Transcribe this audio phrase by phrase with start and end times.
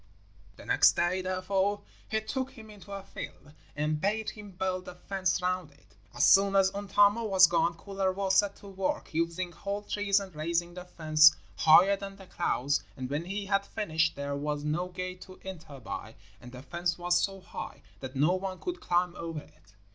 [0.55, 4.95] The next day, therefore, he took him into a field and bade him build a
[4.95, 5.95] fence round it.
[6.15, 10.73] As soon as Untamo was gone, Kullervo set to work, using whole trees and raising
[10.73, 15.21] the fence higher than the clouds; and when he had finished there was no gate
[15.21, 19.41] to enter by, and the fence was so high that no one could climb over
[19.41, 19.75] it.